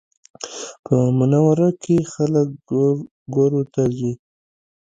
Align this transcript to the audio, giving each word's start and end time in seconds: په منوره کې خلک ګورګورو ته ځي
په 0.85 0.95
منوره 1.17 1.69
کې 1.83 1.97
خلک 2.13 2.47
ګورګورو 2.69 3.61
ته 3.73 3.83
ځي 3.97 4.11